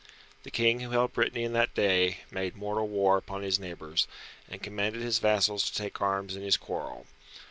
[0.41, 4.07] The King who held Brittany in that day, made mortal war upon his neighbours,
[4.49, 7.05] and commanded his vassals to take arms in his quarrel.